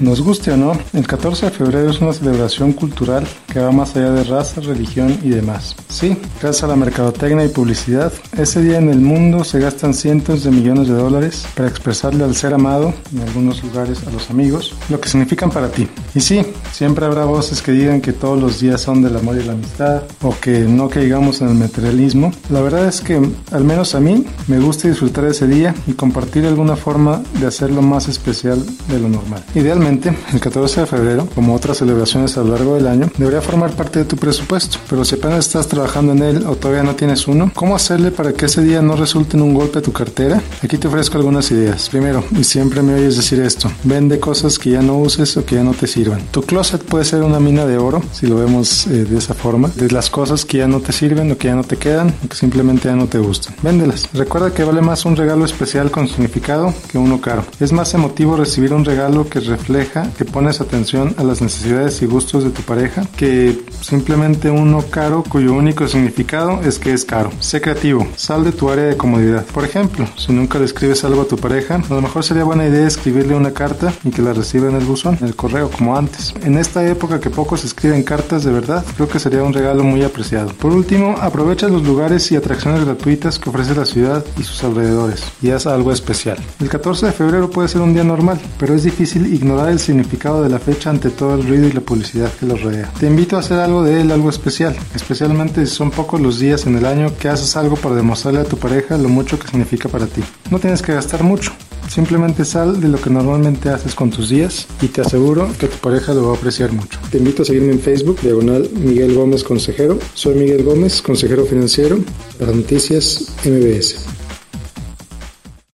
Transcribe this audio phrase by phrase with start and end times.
[0.00, 3.96] Nos guste o no, el 14 de febrero es una celebración cultural que va más
[3.96, 5.74] allá de raza, religión y demás.
[5.90, 10.44] Sí, gracias a la mercadotecnia y publicidad, ese día en el mundo se gastan cientos
[10.44, 14.74] de millones de dólares para expresarle al ser amado, en algunos lugares a los amigos,
[14.90, 15.88] lo que significan para ti.
[16.14, 16.42] Y sí,
[16.72, 20.02] siempre habrá voces que digan que todos los días son del amor y la amistad,
[20.22, 22.32] o que no caigamos en el materialismo.
[22.50, 23.20] La verdad es que,
[23.50, 27.80] al menos a mí, me gusta disfrutar ese día y compartir alguna forma de hacerlo
[27.80, 29.42] más especial de lo normal.
[29.54, 33.70] Idealmente, el 14 de febrero, como otras celebraciones a lo largo del año, debería formar
[33.70, 34.78] parte de tu presupuesto.
[34.88, 35.66] Pero si apenas estás
[35.96, 39.36] en él o todavía no tienes uno, ¿cómo hacerle para que ese día no resulte
[39.36, 40.40] en un golpe a tu cartera?
[40.62, 41.88] Aquí te ofrezco algunas ideas.
[41.88, 45.56] Primero, y siempre me oyes decir esto, vende cosas que ya no uses o que
[45.56, 46.20] ya no te sirvan.
[46.30, 49.70] Tu closet puede ser una mina de oro, si lo vemos eh, de esa forma,
[49.74, 52.28] de las cosas que ya no te sirven o que ya no te quedan o
[52.28, 53.54] que simplemente ya no te gustan.
[53.62, 54.08] Véndelas.
[54.12, 57.44] Recuerda que vale más un regalo especial con significado que uno caro.
[57.60, 62.06] Es más emotivo recibir un regalo que refleja que pones atención a las necesidades y
[62.06, 67.30] gustos de tu pareja que simplemente uno caro cuyo único significado es que es caro.
[67.40, 69.44] Sé creativo, sal de tu área de comodidad.
[69.46, 72.66] Por ejemplo, si nunca le escribes algo a tu pareja, a lo mejor sería buena
[72.66, 75.96] idea escribirle una carta y que la reciba en el buzón, en el correo, como
[75.96, 76.34] antes.
[76.42, 80.02] En esta época que pocos escriben cartas de verdad, creo que sería un regalo muy
[80.02, 80.52] apreciado.
[80.54, 85.22] Por último, aprovecha los lugares y atracciones gratuitas que ofrece la ciudad y sus alrededores
[85.42, 86.38] y haz algo especial.
[86.60, 90.42] El 14 de febrero puede ser un día normal, pero es difícil ignorar el significado
[90.42, 92.90] de la fecha ante todo el ruido y la publicidad que los rodea.
[92.98, 96.76] Te invito a hacer algo de él, algo especial, especialmente son pocos los días en
[96.76, 100.06] el año que haces algo para demostrarle a tu pareja lo mucho que significa para
[100.06, 100.22] ti.
[100.50, 101.52] No tienes que gastar mucho,
[101.88, 105.78] Simplemente sal de lo que normalmente haces con tus días y te aseguro que tu
[105.78, 106.98] pareja lo va a apreciar mucho.
[107.10, 109.98] Te invito a seguirme en Facebook, diagonal Miguel Gómez Consejero.
[110.12, 111.98] Soy Miguel Gómez, consejero financiero
[112.38, 114.07] para Noticias MBS.